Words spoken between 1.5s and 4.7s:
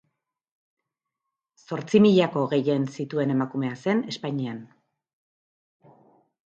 Zortzimilako gehien zituen emakumea zen Espainian.